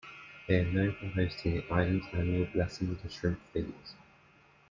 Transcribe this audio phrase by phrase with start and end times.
[0.47, 3.71] They are known for hosting the island's annual Blessing of the Shrimp Fleet.